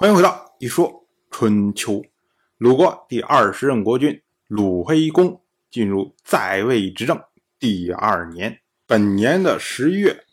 [0.00, 2.02] 欢迎回到一说春秋。
[2.56, 7.22] 鲁国第二十任国君鲁黑公进入在位执政
[7.58, 10.24] 第二年，本年的十一月，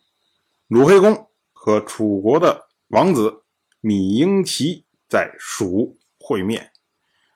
[0.70, 3.44] 鲁黑公和楚国的王子
[3.82, 6.72] 芈英齐在蜀会面。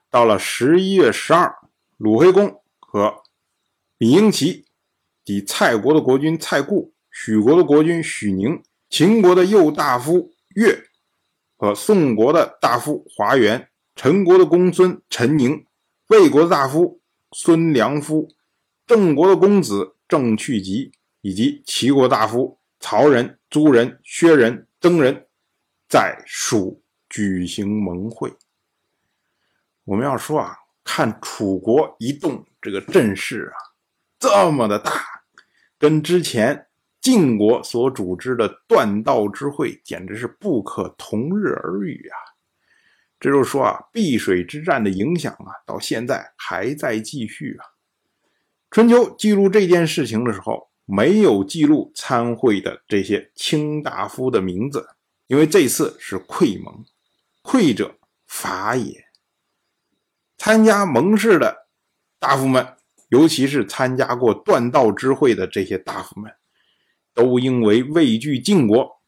[0.09, 1.54] 到了十一月十二，
[1.98, 3.23] 鲁黑公和
[4.00, 4.66] 芈英齐
[5.25, 10.88] 及蔡国的国君蔡固、许国的国君许宁、秦国的右大夫乐。
[11.62, 15.63] 和宋国的大夫华元、陈国的公孙陈宁、
[16.08, 16.99] 魏国的大夫
[17.34, 18.27] 孙良夫、
[18.88, 25.27] 郑国的公子郑去疾，以及齐国大夫曹仁、租人、薛人、曾人，
[25.88, 28.34] 在蜀举行盟会。
[29.84, 33.57] 我们要说啊，看楚国一动这个阵势啊，
[34.18, 34.91] 这么的大，
[35.77, 36.66] 跟之前。
[37.02, 42.16] 晋国所组织的断道之会简直是不可同日而语啊！
[43.20, 47.66] 这就是说啊，碧水之战的影响啊，到现在还在继续啊。
[48.70, 54.88] 春秋记录这件事情的时候，没有记录参会的这些卿大夫的名字，
[55.26, 56.86] 因为这次是溃盟，
[57.43, 59.05] 溃者伐也。
[60.38, 61.68] 参加盟誓的
[62.20, 62.76] 大夫们，
[63.10, 66.31] 尤其是参加过断道之会的这些大夫们。
[67.13, 69.01] 都因为畏惧晋国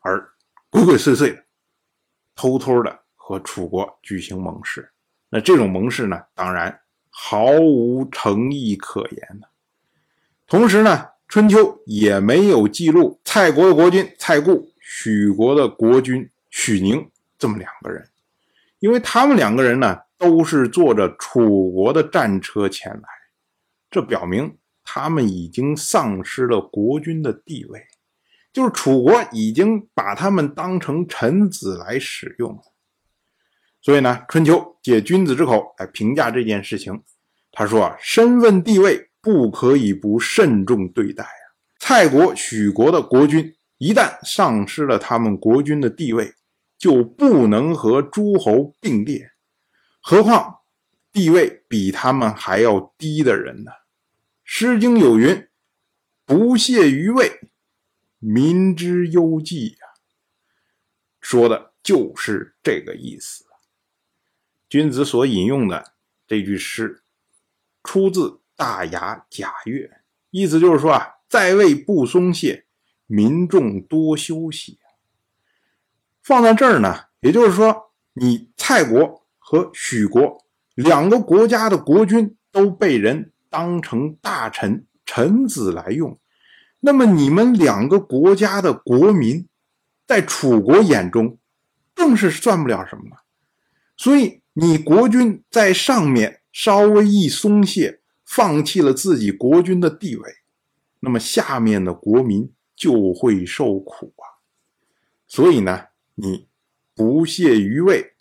[0.00, 0.32] 而
[0.70, 1.44] 鬼鬼祟祟的、
[2.34, 4.90] 偷偷的和楚国举行盟誓。
[5.28, 9.48] 那这种盟誓呢，当然毫无诚意可言的。
[10.46, 18.08] 同时呢，春秋也没有记录蔡国的国君蔡固、许国的国君许宁这么两个人，
[18.78, 23.08] 因为他们两个人呢，都是坐着楚国的战车前来，
[23.90, 24.58] 这表明。
[24.94, 27.82] 他们已经丧失了国君的地位，
[28.52, 32.60] 就是楚国已经把他们当成臣子来使用。
[33.80, 37.02] 所以呢，春秋借君子之口来评价这件事情。
[37.52, 41.44] 他说啊，身份地位不可以不慎重对待啊。
[41.80, 46.34] 蔡国、许国的国君一旦丧失了他们国君的地位，
[46.78, 49.30] 就不能和诸侯并列，
[50.02, 50.58] 何况
[51.10, 53.70] 地位比他们还要低的人呢？
[54.54, 55.48] 《诗经》有云
[56.26, 57.40] ：“不屑于位，
[58.18, 59.78] 民之忧计呀。”
[61.22, 63.46] 说的就是这个意思。
[64.68, 65.94] 君子所引用的
[66.26, 67.02] 这句诗，
[67.82, 69.86] 出自《大雅·贾乐》，
[70.28, 72.66] 意思就是说啊，在位不松懈，
[73.06, 74.78] 民众多休息。
[76.22, 83.30] 放在这儿呢，也就是说，你蔡国和许国两个国家的国君都被人。
[83.52, 86.18] 当成大臣、臣子来用，
[86.80, 89.46] 那么你们两个国家的国民，
[90.06, 91.38] 在楚国眼中，
[91.94, 93.24] 更是算不了什么了。
[93.94, 100.36] 所以你国君在上面稍微一松懈，放弃了自己国君的地位，
[101.00, 104.40] 那么下面的国民就会受苦啊。
[105.28, 106.48] 所以呢，你
[106.94, 108.14] 不屑于位，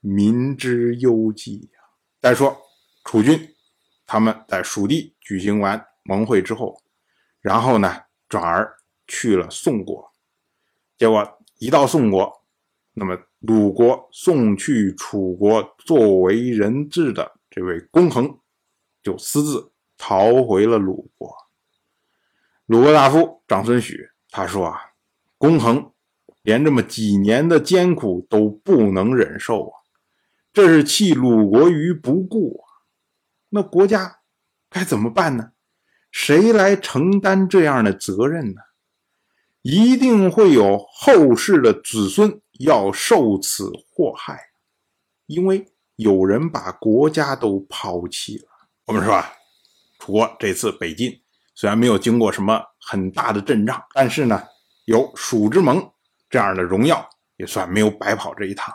[0.00, 1.80] 民之忧计呀。
[2.22, 2.56] 再说
[3.04, 3.55] 楚军。
[4.06, 6.80] 他们在蜀地举行完盟会之后，
[7.40, 10.12] 然后呢，转而去了宋国。
[10.96, 12.44] 结果一到宋国，
[12.94, 18.38] 那么鲁国送去楚国作为人质的这位公衡，
[19.02, 21.34] 就私自逃回了鲁国。
[22.66, 24.80] 鲁国大夫长孙许他说啊，
[25.38, 25.92] 公衡
[26.42, 29.72] 连这么几年的艰苦都不能忍受啊，
[30.52, 32.65] 这是弃鲁国于不顾啊。
[33.48, 34.20] 那国家
[34.68, 35.52] 该怎么办呢？
[36.10, 38.62] 谁来承担这样的责任呢？
[39.62, 44.40] 一定会有后世的子孙要受此祸害，
[45.26, 48.48] 因为有人把国家都抛弃了。
[48.86, 49.32] 我们说啊，
[49.98, 51.20] 楚国这次北进
[51.54, 54.42] 虽然没有经过什么很大的阵仗，但是呢，
[54.84, 55.90] 有蜀之盟
[56.30, 58.74] 这样的荣耀，也算没有白跑这一趟。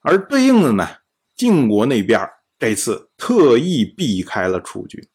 [0.00, 0.88] 而对应的呢，
[1.36, 2.28] 晋国那边。
[2.60, 5.06] 这次特意避开了楚军，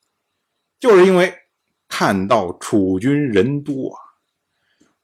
[0.80, 1.34] 就是因为
[1.88, 4.00] 看到楚军人多啊。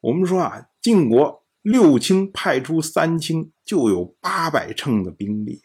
[0.01, 5.63] 我们说啊，晋国六卿派出三卿，就有八百乘的兵力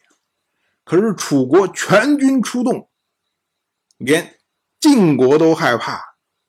[0.84, 2.88] 可是楚国全军出动，
[3.98, 4.38] 连
[4.80, 6.00] 晋国都害怕。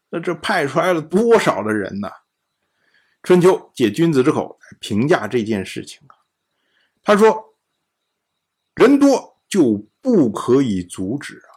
[0.09, 2.09] 那这派出来了多少的人呢？
[3.23, 6.15] 春秋借君子之口评价这件事情啊。
[7.01, 7.55] 他说
[8.75, 11.49] ：“人多就。”不可以阻止啊！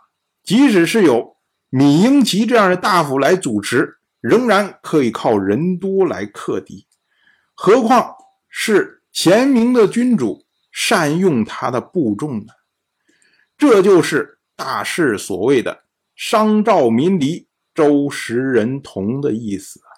[0.43, 1.37] 即使是有
[1.69, 6.87] 米英奇这样的大夫来主持，仍然可以靠人多来克敌。
[7.53, 8.15] 何况
[8.49, 12.55] 是贤明的君主善用他的部众呢？
[13.59, 15.85] 这就是大势所谓的
[16.17, 19.93] “商赵民离，周时人同”的意思啊，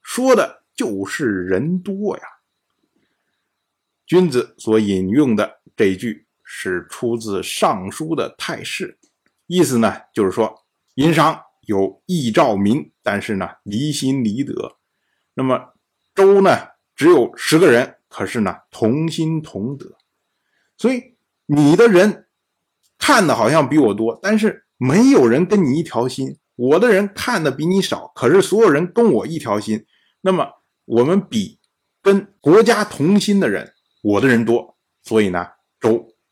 [0.00, 2.22] 说的就是人多呀。
[4.06, 8.98] 君子所引用的这句是出自《尚书》的太师，
[9.48, 10.64] 意思呢就是说，
[10.94, 14.76] 殷商有义兆民，但是呢离心离德。
[15.34, 15.74] 那么
[16.14, 16.56] 周呢
[16.94, 19.98] 只有十个人，可是呢同心同德。
[20.78, 21.16] 所以
[21.46, 22.28] 你的人
[22.96, 26.38] 看的好像比我多，但是没有人跟你一条心。
[26.54, 29.84] 我的人看的比你少，可是所有人跟我一条心。
[30.20, 30.48] 那么
[30.84, 31.58] 我们比
[32.00, 33.74] 跟国家同心的人。
[34.02, 35.44] 我的人多，所以呢，
[35.80, 36.06] 周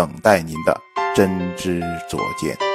[0.00, 0.74] 等待您的
[1.14, 2.69] 真知灼见。